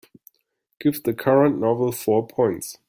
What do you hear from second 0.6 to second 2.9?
Give the current novel four points.